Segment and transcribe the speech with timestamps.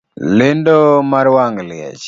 [0.37, 0.77] Lendo
[1.11, 1.99] mar wang' liech